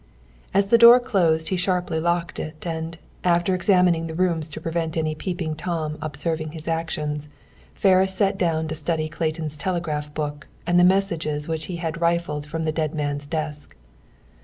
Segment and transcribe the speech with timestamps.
[0.51, 4.59] And, as the door closed, he sharply locked it, and, after examining the rooms to
[4.59, 7.29] prevent any Peeping Tom observing his actions,
[7.75, 12.47] Ferris sat down to study Clayton's telegraph book, and the messages which he had rifled
[12.47, 13.75] from the dead man's desk.